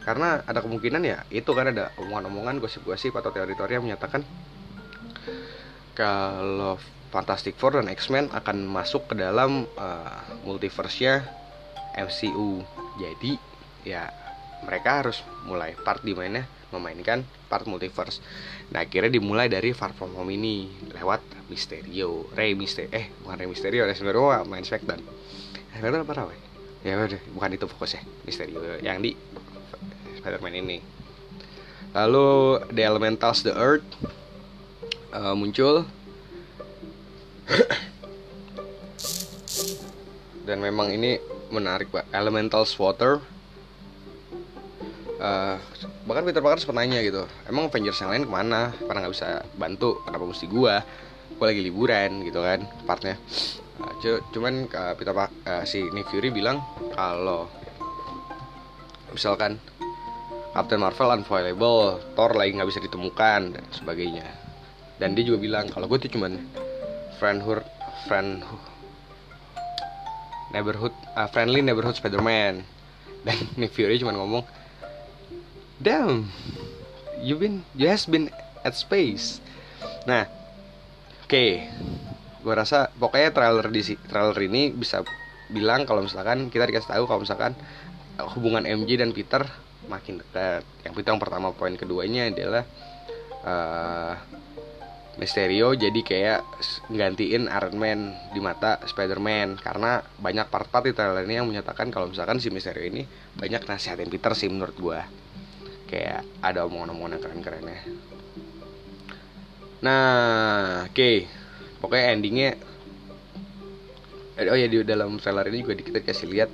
karena 0.00 0.40
ada 0.48 0.64
kemungkinan 0.64 1.04
ya 1.04 1.24
itu 1.28 1.52
kan 1.52 1.70
ada 1.70 1.92
omongan-omongan 2.00 2.60
gosip-gosip 2.60 3.12
atau 3.12 3.30
teori-teori 3.32 3.76
yang 3.76 3.84
menyatakan 3.84 4.24
kalau 5.92 6.80
Fantastic 7.10 7.58
Four 7.58 7.76
dan 7.76 7.90
X-Men 7.90 8.30
akan 8.30 8.70
masuk 8.70 9.10
ke 9.10 9.14
dalam 9.18 9.66
uh, 9.74 10.22
multiverse-nya 10.46 11.26
MCU. 11.98 12.62
Jadi 13.02 13.34
ya 13.82 14.06
mereka 14.62 15.02
harus 15.02 15.26
mulai 15.42 15.74
part 15.74 16.06
di 16.06 16.14
mana 16.14 16.46
memainkan 16.70 17.26
part 17.50 17.66
multiverse. 17.66 18.22
Nah, 18.70 18.86
akhirnya 18.86 19.10
dimulai 19.10 19.50
dari 19.50 19.74
Far 19.74 19.94
From 19.94 20.14
Home 20.14 20.30
ini 20.34 20.70
lewat 20.94 21.20
Mysterio, 21.50 22.30
Rey 22.34 22.54
Mysterio, 22.54 22.90
eh 22.94 23.10
bukan 23.22 23.36
Rey 23.38 23.48
Mysterio, 23.50 23.82
Rey 23.86 23.94
Mysterio 23.94 24.30
main 24.46 24.62
Smackdown. 24.62 25.02
Smackdown 25.74 26.02
apa 26.06 26.14
Rawe? 26.14 26.36
Ya 26.80 26.96
udah, 26.96 27.20
bukan 27.36 27.50
itu 27.52 27.66
fokusnya 27.68 28.02
Mysterio 28.24 28.62
yang 28.80 29.02
di 29.02 29.12
Spider-Man 30.22 30.54
ini. 30.62 30.78
Lalu 31.90 32.62
The 32.70 32.82
Elementals 32.86 33.42
The 33.42 33.50
Earth 33.50 33.86
uh, 35.10 35.34
muncul 35.34 35.84
dan 40.46 40.62
memang 40.62 40.94
ini 40.94 41.18
menarik 41.50 41.90
pak 41.90 42.06
Elementals 42.14 42.78
Water 42.78 43.18
uh, 45.20 45.56
bahkan 46.08 46.24
Peter 46.24 46.40
Parker 46.40 46.58
sempat 46.58 46.80
nanya 46.80 47.04
gitu 47.04 47.28
emang 47.46 47.68
Avengers 47.68 48.00
yang 48.00 48.10
lain 48.10 48.24
ke 48.26 48.32
mana? 48.32 48.72
Karena 48.74 48.98
nggak 49.06 49.14
bisa 49.14 49.28
bantu 49.54 50.00
kenapa 50.02 50.24
mesti 50.24 50.46
gua? 50.48 50.82
Gua 51.36 51.46
lagi 51.46 51.62
liburan 51.62 52.24
gitu 52.26 52.40
kan 52.42 52.64
partnya. 52.88 53.20
Uh, 53.80 54.20
cuman 54.32 54.66
uh, 54.72 54.92
Peter 54.96 55.12
Parker 55.12 55.32
uh, 55.46 55.64
si 55.68 55.84
Nick 55.92 56.08
Fury 56.08 56.32
bilang 56.32 56.60
kalau 56.96 57.46
misalkan 59.12 59.60
Captain 60.50 60.82
Marvel 60.82 61.14
unavailable 61.14 62.02
Thor 62.18 62.34
lagi 62.34 62.58
nggak 62.58 62.68
bisa 62.68 62.82
ditemukan 62.82 63.40
dan 63.54 63.64
sebagainya. 63.70 64.26
Dan 64.98 65.14
dia 65.16 65.24
juga 65.24 65.38
bilang 65.40 65.70
kalau 65.70 65.86
gue 65.86 65.96
tuh 65.96 66.12
cuman 66.12 66.36
friendhood 67.16 67.62
friend 68.04 68.42
neighborhood 70.50 70.92
uh, 71.14 71.28
friendly 71.30 71.62
neighborhood 71.62 71.94
Spider-Man. 71.96 72.66
Dan 73.26 73.36
Nick 73.60 73.76
Fury 73.76 74.00
cuma 74.00 74.16
ngomong 74.16 74.44
damn. 75.80 76.28
You 77.20 77.36
been 77.40 77.64
you 77.72 77.88
has 77.88 78.04
been 78.04 78.28
at 78.62 78.76
space. 78.76 79.40
Nah 80.04 80.28
oke. 81.24 81.32
Okay. 81.32 81.66
gue 82.40 82.54
rasa 82.56 82.88
pokoknya 82.96 83.36
trailer 83.36 83.68
di 83.68 83.84
trailer 84.08 84.38
ini 84.40 84.72
bisa 84.72 85.04
bilang 85.52 85.84
kalau 85.84 86.00
misalkan 86.00 86.48
kita 86.48 86.64
dikasih 86.64 86.96
tahu 86.96 87.04
kalau 87.04 87.20
misalkan 87.20 87.52
hubungan 88.32 88.64
MJ 88.64 88.96
dan 88.96 89.12
Peter 89.12 89.44
makin 89.92 90.24
dekat. 90.24 90.64
Yang 90.84 91.04
itu 91.04 91.08
yang 91.12 91.20
pertama 91.20 91.52
poin 91.52 91.76
keduanya 91.76 92.32
adalah 92.32 92.64
uh, 93.44 94.14
Mysterio 95.20 95.76
jadi 95.76 96.00
kayak 96.00 96.40
gantiin 96.88 97.52
Iron 97.52 97.76
Man 97.76 98.16
di 98.32 98.40
mata 98.40 98.80
Spider-Man. 98.88 99.60
Karena 99.60 100.00
banyak 100.00 100.48
part-part 100.48 100.88
di 100.88 100.96
trailer 100.96 101.28
ini 101.28 101.36
yang 101.36 101.48
menyatakan 101.48 101.92
kalau 101.92 102.08
misalkan 102.08 102.40
si 102.40 102.48
Mysterio 102.48 102.88
ini 102.88 103.04
banyak 103.36 103.68
nasihatin 103.68 104.08
Peter 104.08 104.32
sih 104.32 104.48
menurut 104.48 104.76
gua 104.80 105.04
kayak 105.90 106.22
ada 106.38 106.62
omongan-omongan 106.70 107.18
yang 107.18 107.22
keren-kerennya 107.22 107.80
nah 109.80 110.86
oke. 110.86 110.94
Okay. 110.94 111.26
pokoknya 111.82 112.06
endingnya 112.14 112.50
oh 114.48 114.56
ya 114.56 114.70
di 114.70 114.80
dalam 114.86 115.20
trailer 115.20 115.52
ini 115.52 115.60
juga 115.66 115.76
kita 115.76 116.00
kasih 116.00 116.30
lihat 116.32 116.50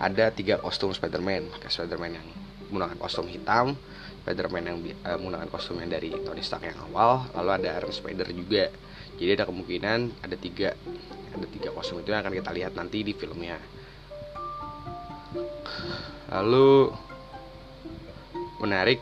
ada 0.00 0.32
tiga 0.32 0.56
kostum 0.60 0.92
Spider-Man. 0.92 1.52
Spider-Man 1.68 2.12
yang 2.16 2.26
menggunakan 2.68 2.96
kostum 3.00 3.28
hitam 3.28 3.76
Spider-Man 4.24 4.64
yang 4.68 4.78
uh, 5.08 5.16
menggunakan 5.16 5.48
kostum 5.48 5.80
yang 5.80 5.88
dari 5.88 6.12
Tony 6.12 6.44
Stark 6.44 6.68
yang 6.68 6.76
awal 6.92 7.28
lalu 7.32 7.50
ada 7.64 7.68
Iron 7.80 7.92
Spider 7.92 8.28
juga. 8.32 8.68
Jadi 9.16 9.30
ada 9.36 9.44
kemungkinan 9.48 10.24
ada 10.24 10.36
tiga 10.36 10.76
ada 11.32 11.46
tiga 11.48 11.68
kostum 11.72 12.00
itu 12.00 12.12
yang 12.12 12.20
akan 12.20 12.36
kita 12.36 12.50
lihat 12.52 12.72
nanti 12.76 13.00
di 13.04 13.12
filmnya. 13.16 13.56
Lalu 16.30 16.92
menarik. 18.60 19.00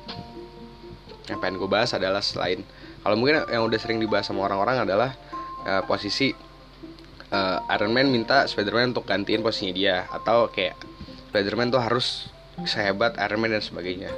Yang 1.28 1.38
pengen 1.44 1.60
gue 1.60 1.68
bahas 1.68 1.92
adalah 1.92 2.24
selain 2.24 2.64
kalau 3.08 3.14
mungkin 3.14 3.40
yang 3.48 3.64
udah 3.64 3.78
sering 3.78 4.02
dibahas 4.02 4.26
sama 4.26 4.44
orang-orang 4.44 4.84
adalah 4.84 5.16
uh, 5.64 5.80
posisi 5.86 6.34
uh, 7.30 7.58
Iron 7.72 7.94
Man 7.94 8.10
minta 8.10 8.44
Spider-Man 8.44 8.92
untuk 8.92 9.06
gantiin 9.06 9.40
posisinya 9.40 9.72
dia 9.74 9.96
atau 10.10 10.50
kayak 10.50 10.76
Spider-Man 11.30 11.70
tuh 11.70 11.80
harus 11.80 12.28
sehebat 12.66 13.16
Iron 13.22 13.40
Man 13.40 13.54
dan 13.54 13.62
sebagainya. 13.62 14.10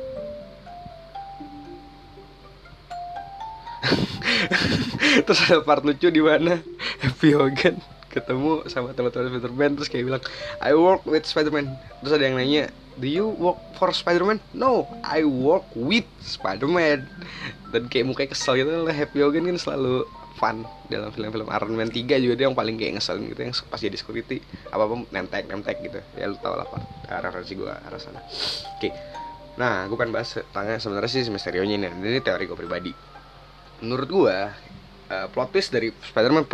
Terus 5.29 5.41
ada 5.47 5.63
part 5.63 5.85
lucu 5.85 6.11
di 6.11 6.19
mana 6.25 6.59
Happy 6.99 7.31
Hogan 7.37 7.79
ketemu 8.11 8.67
sama 8.67 8.91
teman-teman 8.91 9.31
Spider-Man 9.31 9.79
terus 9.79 9.87
kayak 9.87 10.03
bilang 10.03 10.23
I 10.59 10.75
work 10.75 11.07
with 11.07 11.31
Spider-Man. 11.31 11.71
Terus 12.03 12.11
ada 12.19 12.27
yang 12.27 12.35
nanya 12.43 12.75
Do 13.01 13.09
you 13.09 13.33
work 13.33 13.57
for 13.81 13.89
Spider-Man? 13.97 14.45
No, 14.53 14.85
I 15.01 15.25
work 15.25 15.65
with 15.73 16.05
Spider-Man. 16.21 17.09
Dan 17.73 17.89
kayak 17.89 18.05
mukanya 18.05 18.37
kesel 18.37 18.61
gitu 18.61 18.85
Happy 18.93 19.25
Hogan 19.25 19.49
kan 19.49 19.57
selalu 19.57 20.05
fun 20.37 20.69
dalam 20.89 21.13
film-film 21.13 21.49
Iron 21.49 21.75
Man 21.77 21.89
3 21.93 22.21
juga 22.21 22.35
dia 22.37 22.49
yang 22.49 22.57
paling 22.57 22.81
kayak 22.81 23.01
ngeselin 23.01 23.29
gitu 23.29 23.41
yang 23.45 23.53
pas 23.69 23.81
jadi 23.81 23.97
security 23.97 24.41
apa 24.73 24.83
apa 24.85 24.95
nentek 25.13 25.45
nentek 25.49 25.77
gitu. 25.85 26.01
Ya 26.17 26.29
lu 26.29 26.37
tau 26.41 26.57
lah 26.57 26.69
pak. 26.69 26.81
Referensi 27.25 27.53
gue 27.57 27.69
arah 27.69 28.01
sana. 28.01 28.21
Oke. 28.77 28.93
Nah 29.57 29.89
gue 29.89 29.97
pengen 29.97 30.13
bahas 30.17 30.37
tanya 30.53 30.77
sebenarnya 30.81 31.11
sih 31.13 31.29
Mysterio 31.29 31.65
nya 31.65 31.77
ini 31.77 31.89
ini 31.89 32.21
teori 32.21 32.45
gue 32.49 32.57
pribadi. 32.57 32.93
Menurut 33.85 34.09
gue 34.09 34.37
uh, 35.11 35.27
plot 35.29 35.51
twist 35.51 35.75
dari 35.75 35.91
Spider-Man 35.91 36.47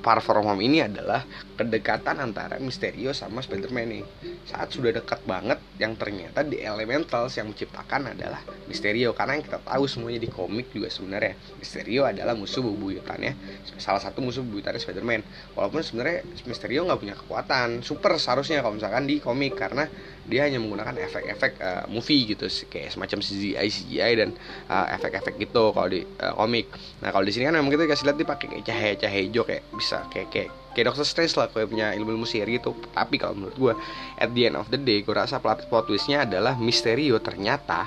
Far 0.00 0.18
From 0.22 0.46
Home 0.46 0.62
ini 0.62 0.80
adalah 0.86 1.26
kedekatan 1.58 2.22
antara 2.22 2.56
Mysterio 2.62 3.10
sama 3.10 3.42
Spider-Man 3.42 3.86
nih. 3.90 4.04
Saat 4.46 4.78
sudah 4.78 4.94
dekat 4.94 5.20
banget, 5.26 5.58
yang 5.74 5.98
ternyata 5.98 6.46
di 6.46 6.62
Elementals 6.62 7.34
yang 7.34 7.50
menciptakan 7.50 8.14
adalah 8.14 8.38
Mysterio. 8.70 9.10
Karena 9.10 9.34
yang 9.38 9.44
kita 9.44 9.58
tahu 9.58 9.84
semuanya 9.90 10.22
di 10.22 10.30
komik 10.30 10.70
juga 10.70 10.86
sebenarnya 10.86 11.34
Mysterio 11.58 12.06
adalah 12.06 12.38
musuh 12.38 12.62
bebuyutannya, 12.62 13.34
salah 13.82 13.98
satu 13.98 14.22
musuh 14.22 14.46
bebuyutannya 14.46 14.78
Spider-Man. 14.78 15.22
Walaupun 15.58 15.82
sebenarnya 15.82 16.22
Mysterio 16.46 16.86
nggak 16.86 17.00
punya 17.02 17.14
kekuatan 17.18 17.82
super 17.82 18.14
seharusnya 18.22 18.62
kalau 18.62 18.78
misalkan 18.78 19.10
di 19.10 19.18
komik 19.18 19.58
karena 19.58 19.90
dia 20.24 20.46
hanya 20.48 20.62
menggunakan 20.62 20.96
efek-efek 21.04 21.52
uh, 21.60 21.84
movie 21.90 22.32
gitu 22.32 22.48
kayak 22.70 22.94
semacam 22.94 23.18
CGI 23.20 23.68
CGI 23.68 24.12
dan 24.16 24.30
uh, 24.72 24.86
efek-efek 24.96 25.36
gitu 25.36 25.74
kalau 25.74 25.88
di 25.90 26.06
uh, 26.22 26.32
komik. 26.38 26.70
Nah 27.02 27.12
kalau 27.12 27.26
di 27.26 27.32
sini 27.34 27.50
kan 27.50 27.58
memang 27.58 27.74
kita 27.74 27.84
kasih 27.90 28.08
lihat 28.08 28.18
dipakai 28.18 28.46
kayak 28.48 28.64
cahaya-cahaya 28.64 29.22
hijau 29.26 29.44
kayak 29.44 29.66
bisa 29.76 30.06
kayak 30.08 30.30
kayak 30.32 30.50
kayak 30.74 30.92
Doctor 30.92 31.06
Strange 31.06 31.34
lah 31.38 31.46
kayak 31.48 31.70
punya 31.70 31.94
ilmu-ilmu 31.94 32.26
sihir 32.26 32.50
gitu. 32.50 32.74
Tapi 32.92 33.16
kalau 33.16 33.38
menurut 33.38 33.56
gue 33.56 33.72
at 34.18 34.28
the 34.34 34.50
end 34.50 34.58
of 34.58 34.68
the 34.68 34.78
day 34.78 35.00
gue 35.00 35.14
rasa 35.14 35.38
plot, 35.38 35.64
twistnya 35.86 36.26
adalah 36.26 36.58
Mysterio 36.58 37.22
ternyata 37.22 37.86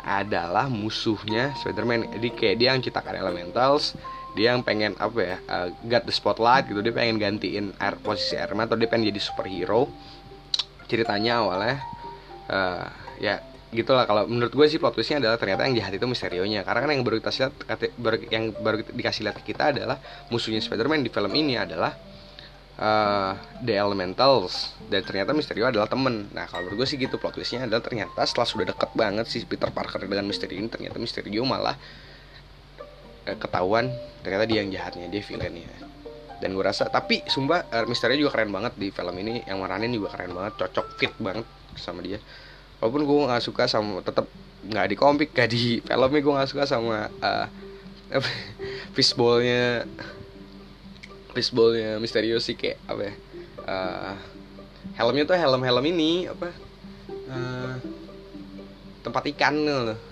adalah 0.00 0.70
musuhnya 0.70 1.52
Spider-Man. 1.60 2.16
Jadi 2.16 2.28
kayak 2.32 2.56
dia 2.56 2.68
yang 2.72 2.80
ciptakan 2.80 3.20
Elementals, 3.20 3.98
dia 4.34 4.54
yang 4.54 4.62
pengen 4.62 4.94
apa 4.98 5.18
ya 5.18 5.36
uh, 5.50 5.68
got 5.90 6.06
the 6.06 6.14
spotlight 6.14 6.70
gitu 6.70 6.78
dia 6.82 6.94
pengen 6.94 7.18
gantiin 7.18 7.74
air 7.82 7.98
posisi 7.98 8.38
Iron 8.38 8.62
atau 8.62 8.78
dia 8.78 8.86
pengen 8.86 9.10
jadi 9.10 9.20
superhero 9.22 9.90
ceritanya 10.86 11.42
awalnya 11.42 11.82
uh, 12.46 12.86
ya 13.18 13.42
gitulah 13.70 14.02
kalau 14.06 14.26
menurut 14.26 14.50
gue 14.50 14.66
sih 14.66 14.82
plot 14.82 14.98
twistnya 14.98 15.22
adalah 15.22 15.38
ternyata 15.38 15.62
yang 15.66 15.78
jahat 15.78 15.94
itu 15.94 16.06
misterionya 16.06 16.66
karena 16.66 16.78
kan 16.82 16.90
yang 16.90 17.02
baru 17.06 17.22
kita 17.22 17.30
lihat 17.30 17.80
yang 18.34 18.44
baru 18.58 18.76
dikasih 18.82 19.22
lihat 19.30 19.38
kita 19.46 19.70
adalah 19.70 19.98
musuhnya 20.30 20.58
Spider-Man 20.58 21.06
di 21.06 21.10
film 21.10 21.30
ini 21.34 21.54
adalah 21.54 21.94
uh, 22.80 23.36
The 23.60 23.76
Elementals 23.76 24.72
dan 24.88 25.04
ternyata 25.04 25.36
Misterio 25.36 25.68
adalah 25.68 25.86
temen. 25.86 26.26
Nah 26.32 26.48
kalau 26.48 26.66
menurut 26.66 26.82
gue 26.82 26.88
sih 26.88 26.96
gitu 26.96 27.20
plot 27.20 27.36
twistnya 27.36 27.68
adalah 27.68 27.84
ternyata 27.84 28.24
setelah 28.24 28.48
sudah 28.48 28.66
deket 28.72 28.90
banget 28.96 29.28
si 29.28 29.44
Peter 29.44 29.68
Parker 29.68 30.08
dengan 30.08 30.24
Misterio 30.26 30.58
ini 30.58 30.72
ternyata 30.72 30.96
Misterio 30.96 31.44
malah 31.44 31.76
uh, 33.28 33.36
ketahuan 33.36 33.92
ternyata 34.24 34.44
dia 34.48 34.64
yang 34.64 34.72
jahatnya 34.72 35.06
dia 35.12 35.22
villainnya. 35.22 35.68
Dan 36.40 36.56
gue 36.56 36.64
rasa 36.64 36.88
tapi 36.88 37.20
sumpah 37.28 37.68
uh, 37.68 37.84
Misterio 37.84 38.16
juga 38.16 38.40
keren 38.40 38.50
banget 38.50 38.72
di 38.80 38.88
film 38.88 39.14
ini. 39.20 39.44
Yang 39.44 39.58
maranin 39.60 39.92
juga 39.92 40.16
keren 40.16 40.32
banget 40.32 40.56
cocok 40.56 40.86
fit 40.96 41.12
banget 41.20 41.46
sama 41.76 42.00
dia. 42.00 42.18
Walaupun 42.80 43.04
gue 43.04 43.18
nggak 43.28 43.44
suka 43.44 43.68
sama 43.68 44.00
tetap 44.00 44.24
nggak 44.60 44.86
di 44.92 44.96
komik 44.96 45.32
gak 45.32 45.48
di 45.48 45.80
filmnya 45.80 46.20
gue 46.20 46.34
nggak 46.36 46.50
suka 46.52 46.68
sama 46.68 47.08
uh, 47.24 47.48
fishballnya 48.92 49.88
fishballnya 51.32 51.98
misterius 52.02 52.46
sih 52.46 52.58
kayak 52.58 52.78
apa 52.90 53.02
ya 53.06 53.14
uh, 53.66 54.14
helmnya 54.98 55.24
tuh 55.26 55.36
helm 55.38 55.62
helm 55.62 55.84
ini 55.86 56.26
apa 56.26 56.48
uh, 57.30 57.74
tempat 59.00 59.22
ikan 59.34 59.54
loh 59.64 60.10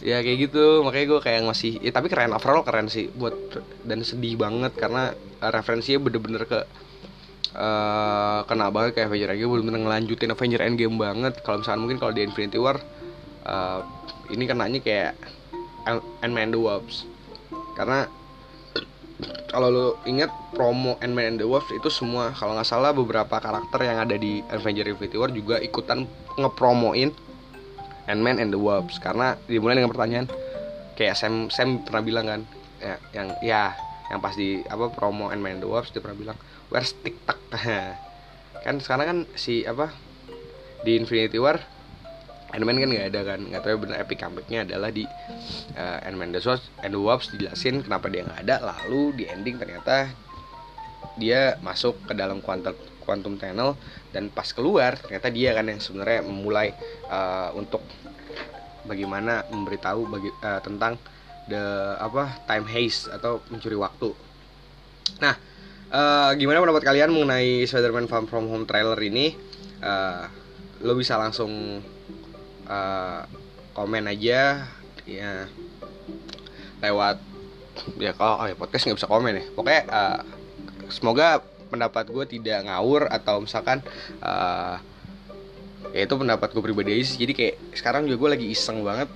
ya 0.00 0.24
kayak 0.24 0.50
gitu. 0.50 0.82
Makanya 0.82 1.06
gue 1.16 1.20
kayak 1.20 1.40
masih 1.46 1.72
ya 1.80 1.92
tapi 1.92 2.08
keren 2.08 2.32
overall 2.32 2.64
keren 2.64 2.88
sih 2.88 3.12
buat 3.12 3.36
dan 3.84 4.00
sedih 4.02 4.40
banget 4.40 4.72
karena 4.76 5.12
uh, 5.44 5.50
referensinya 5.52 6.00
bener-bener 6.08 6.42
ke 6.48 6.60
uh, 7.54 8.40
kena 8.48 8.72
banget 8.72 8.96
kayak 8.96 9.08
Avenger 9.12 9.30
Endgame. 9.36 9.52
Bener-bener 9.60 9.80
ngelanjutin 9.86 10.32
Avenger 10.32 10.60
Endgame 10.64 10.96
banget. 10.96 11.34
Kalau 11.44 11.60
misalnya 11.60 11.80
mungkin 11.84 11.98
kalau 12.00 12.12
di 12.16 12.24
Infinity 12.24 12.58
War 12.58 12.80
uh, 13.44 13.80
ini 14.32 14.44
kenanya 14.48 14.80
kayak 14.80 15.12
Ant-Man 16.24 16.52
the 16.52 16.60
Wasp. 16.60 17.06
Karena 17.76 18.08
kalau 19.50 19.68
lo 19.70 19.86
inget 20.06 20.30
promo 20.54 20.94
Ant-Man 21.02 21.36
and 21.36 21.38
the 21.42 21.46
Wasp 21.46 21.72
itu 21.74 21.88
semua 21.90 22.30
kalau 22.36 22.54
nggak 22.54 22.68
salah 22.68 22.94
beberapa 22.94 23.40
karakter 23.40 23.80
yang 23.82 23.98
ada 24.02 24.16
di 24.16 24.44
Avenger 24.52 24.86
Infinity 24.86 25.16
War 25.18 25.30
juga 25.30 25.56
ikutan 25.58 26.06
ngepromoin 26.38 27.10
Ant-Man 28.06 28.42
and 28.42 28.50
the 28.54 28.60
Wasp. 28.60 28.98
Karena 29.02 29.38
dimulai 29.46 29.78
dengan 29.78 29.90
pertanyaan 29.90 30.26
kayak 30.94 31.14
Sam 31.16 31.48
Sam 31.48 31.82
pernah 31.86 32.02
bilang 32.04 32.26
kan 32.28 32.40
ya, 32.82 32.94
yang 33.16 33.28
ya 33.40 33.62
yang 34.10 34.18
pas 34.18 34.34
di 34.34 34.60
apa 34.66 34.90
promo 34.90 35.30
Ant-Man 35.30 35.58
and 35.58 35.62
the 35.64 35.70
Wasp 35.70 35.94
dia 35.94 36.02
pernah 36.02 36.18
bilang 36.18 36.38
where's 36.68 36.92
TikTok? 37.00 37.38
Kan 38.64 38.76
sekarang 38.76 39.06
kan 39.08 39.18
si 39.40 39.64
apa 39.64 39.88
di 40.84 41.00
Infinity 41.00 41.40
War 41.40 41.56
Ant-Man 42.50 42.82
kan 42.82 42.88
nggak 42.90 43.08
ada 43.14 43.20
kan. 43.22 43.40
Nggak 43.46 43.62
tahu 43.62 43.76
benar 43.86 43.96
epic 44.02 44.18
comebacknya 44.18 44.66
adalah 44.66 44.90
di 44.90 45.04
uh, 45.78 45.98
Ant-Man 46.06 46.34
the 46.34 46.40
Wasp 46.42 46.66
and 46.82 46.92
the 46.94 47.00
Wasp 47.00 47.30
dijelasin 47.34 47.82
kenapa 47.86 48.10
dia 48.10 48.26
nggak 48.26 48.40
ada. 48.46 48.56
Lalu 48.62 49.22
di 49.22 49.24
ending 49.30 49.56
ternyata 49.58 50.10
dia 51.18 51.58
masuk 51.60 51.98
ke 52.06 52.12
dalam 52.16 52.40
quantum 52.40 52.74
quantum 53.02 53.34
tunnel 53.34 53.74
dan 54.14 54.30
pas 54.30 54.46
keluar 54.54 54.94
ternyata 54.94 55.32
dia 55.32 55.50
kan 55.50 55.66
yang 55.66 55.82
sebenarnya 55.82 56.22
memulai 56.22 56.70
uh, 57.10 57.50
untuk 57.58 57.82
bagaimana 58.86 59.42
memberitahu 59.50 60.06
bagi 60.06 60.30
uh, 60.46 60.60
tentang 60.62 60.94
the 61.50 61.96
apa 61.98 62.38
time 62.46 62.66
haze 62.70 63.10
atau 63.10 63.42
mencuri 63.50 63.74
waktu. 63.74 64.14
Nah 65.18 65.34
uh, 65.90 66.30
gimana 66.38 66.62
pendapat 66.62 66.86
kalian 66.86 67.10
mengenai 67.10 67.66
Spider-Man 67.66 68.06
Far 68.06 68.24
From 68.30 68.46
Home 68.46 68.64
trailer 68.64 68.98
ini? 69.02 69.34
Uh, 69.82 70.28
lo 70.80 70.96
bisa 70.96 71.20
langsung 71.20 71.82
uh, 72.70 73.26
komen 73.74 74.06
aja 74.06 74.70
ya 75.04 75.32
lewat 76.78 77.18
ya 77.98 78.12
kalau 78.14 78.44
oh 78.44 78.46
ya 78.46 78.54
podcast 78.54 78.86
nggak 78.86 78.98
bisa 79.02 79.10
komen 79.10 79.32
ya. 79.36 79.44
Pokoknya 79.52 79.82
uh, 79.90 80.20
semoga 80.88 81.42
pendapat 81.70 82.10
gue 82.10 82.24
tidak 82.38 82.66
ngawur 82.66 83.06
atau 83.10 83.42
misalkan 83.42 83.82
uh, 84.22 84.78
ya 85.90 86.06
itu 86.06 86.14
pendapat 86.14 86.54
gue 86.54 86.62
pribadi 86.62 87.02
sih. 87.02 87.18
Jadi 87.18 87.32
kayak 87.34 87.56
sekarang 87.74 88.06
juga 88.06 88.16
gue 88.26 88.30
lagi 88.38 88.46
iseng 88.50 88.86
banget. 88.86 89.10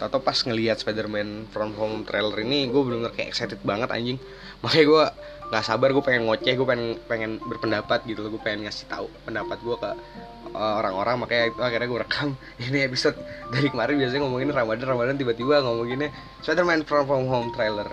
Atau 0.00 0.20
pas 0.20 0.36
ngelihat 0.36 0.82
Spider-Man 0.82 1.48
From 1.48 1.72
Home 1.80 2.04
trailer 2.04 2.36
ini 2.44 2.68
gue 2.68 2.80
bener-bener 2.82 3.14
kayak 3.14 3.28
excited 3.32 3.60
banget 3.64 3.88
anjing. 3.92 4.18
Makanya 4.60 4.84
gue 4.84 5.04
nggak 5.52 5.64
sabar 5.64 5.92
gue 5.92 6.04
pengen 6.04 6.24
ngoceh 6.28 6.54
gue 6.56 6.66
pengen 6.66 6.96
pengen 7.04 7.30
berpendapat 7.44 8.04
gitu 8.08 8.24
loh. 8.24 8.30
Gue 8.36 8.42
pengen 8.42 8.68
ngasih 8.68 8.86
tahu 8.88 9.06
pendapat 9.28 9.58
gue 9.60 9.76
ke 9.76 9.90
uh, 10.54 10.74
orang-orang. 10.80 11.16
Makanya 11.20 11.42
itu 11.52 11.60
akhirnya 11.60 11.88
gue 11.88 12.00
rekam 12.00 12.28
ini 12.64 12.78
episode 12.84 13.16
dari 13.50 13.68
kemarin. 13.68 14.00
Biasanya 14.00 14.22
ngomongin 14.24 14.50
Ramadan 14.52 14.86
Ramadan 14.88 15.16
tiba-tiba 15.20 15.60
ngomonginnya 15.60 16.10
Spider-Man 16.44 16.86
From 16.88 17.08
Home 17.08 17.50
trailer. 17.52 17.88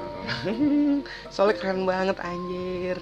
Soalnya 1.33 1.55
keren 1.59 1.83
banget 1.83 2.17
anjir. 2.21 2.97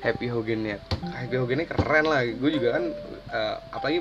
Happy 0.00 0.32
Hogan 0.32 0.64
ya. 0.64 0.76
Happy 1.12 1.36
Hogan 1.36 1.64
keren 1.68 2.04
lah. 2.08 2.24
Gue 2.24 2.50
juga 2.56 2.80
kan 2.80 2.84
uh, 3.32 3.56
apalagi 3.72 4.00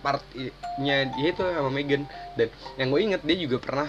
partnya 0.00 0.96
dia 1.12 1.28
itu 1.28 1.42
sama 1.44 1.68
Megan 1.68 2.08
dan 2.34 2.48
yang 2.80 2.88
gue 2.88 3.00
inget 3.04 3.20
dia 3.20 3.36
juga 3.36 3.60
pernah 3.60 3.88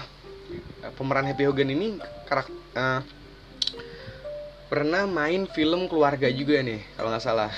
uh, 0.83 0.91
pemeran 0.99 1.27
Happy 1.27 1.47
Hogan 1.47 1.71
ini 1.71 1.97
karakter 2.27 2.55
uh, 2.75 2.99
pernah 4.71 5.03
main 5.03 5.51
film 5.51 5.91
keluarga 5.91 6.31
juga 6.31 6.63
nih 6.63 6.79
kalau 6.95 7.11
nggak 7.11 7.19
salah. 7.19 7.51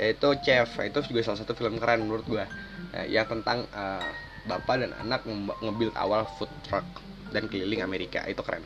Yaitu 0.00 0.32
Chef 0.40 0.80
itu 0.80 0.98
juga 1.12 1.20
salah 1.20 1.44
satu 1.44 1.52
film 1.52 1.76
keren 1.76 2.08
menurut 2.08 2.24
gue 2.24 2.40
uh, 2.96 3.06
yang 3.10 3.28
tentang 3.28 3.68
uh, 3.76 4.00
bapak 4.48 4.80
dan 4.80 4.96
anak 5.04 5.28
ngebuild 5.60 5.92
awal 6.00 6.24
food 6.40 6.48
truck 6.64 6.86
dan 7.36 7.44
keliling 7.52 7.84
Amerika. 7.84 8.24
Itu 8.24 8.40
keren. 8.40 8.64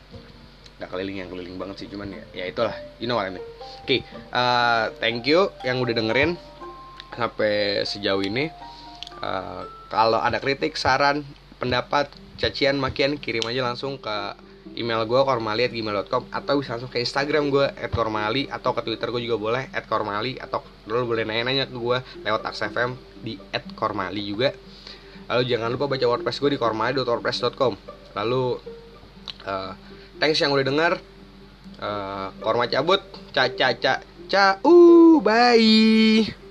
Nggak 0.79 0.89
keliling 0.95 1.17
yang 1.19 1.27
keliling 1.27 1.59
banget 1.59 1.83
sih 1.83 1.87
cuman 1.91 2.15
ya, 2.15 2.23
ya 2.31 2.45
itulah. 2.47 2.71
You 3.03 3.11
know 3.11 3.19
what 3.19 3.27
I 3.27 3.35
mean. 3.35 3.43
Oke 3.83 3.83
okay, 3.83 3.99
uh, 4.31 4.95
thank 5.03 5.27
you 5.27 5.51
yang 5.67 5.83
udah 5.83 5.91
dengerin 5.91 6.39
sampai 7.11 7.83
sejauh 7.83 8.23
ini. 8.23 8.47
Uh, 9.19 9.67
kalau 9.91 10.23
ada 10.23 10.39
kritik 10.39 10.79
saran 10.79 11.27
pendapat 11.59 12.07
cacian 12.39 12.79
makian 12.79 13.19
kirim 13.19 13.43
aja 13.43 13.59
langsung 13.65 13.99
ke 13.99 14.15
email 14.73 15.05
gue 15.05 15.21
kormali@gmail.com 15.21 16.33
atau 16.33 16.53
bisa 16.59 16.77
langsung 16.77 16.91
ke 16.91 16.99
Instagram 17.01 17.53
gue 17.53 17.65
@kormali 17.93 18.49
atau 18.49 18.73
ke 18.73 18.81
Twitter 18.85 19.09
gue 19.13 19.21
juga 19.23 19.37
boleh 19.37 19.63
@kormali 19.85 20.37
atau 20.41 20.65
dulu 20.85 21.13
boleh 21.13 21.23
nanya-nanya 21.25 21.69
ke 21.69 21.75
gue 21.77 21.97
lewat 22.25 22.41
FM 22.57 22.97
di 23.21 23.37
@kormali 23.77 24.21
juga. 24.25 24.53
Lalu 25.29 25.43
jangan 25.47 25.69
lupa 25.71 25.85
baca 25.87 26.05
WordPress 26.05 26.37
gue 26.41 26.51
di 26.57 26.59
kormali.wordpress.com 26.59 27.73
lalu 28.13 28.61
uh, 29.49 29.73
thanks 30.21 30.39
yang 30.41 30.53
udah 30.53 30.65
denger. 30.65 30.93
Uh, 31.83 32.31
korma 32.39 32.69
cabut. 32.69 33.01
Ca 33.33 33.49
ca 33.49 33.73
ca 34.29 34.45
bye 35.19 36.42